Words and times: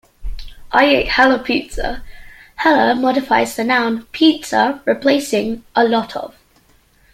"I 0.71 0.85
ate 0.85 1.09
hella 1.09 1.37
pizza": 1.37 2.01
"hella" 2.55 2.95
modifies 2.95 3.55
the 3.55 3.63
noun 3.63 4.05
"pizza", 4.11 4.81
replacing 4.85 5.63
"a 5.75 5.83
lot 5.83 6.15
of. 6.15 6.33